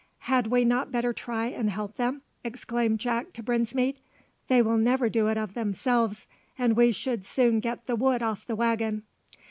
[0.25, 3.99] "Had we not better try and help them?" exclaimed Jack to Brinsmead;
[4.47, 6.25] "they will never do it of themselves,
[6.57, 9.03] and we should soon get the wood off the waggon."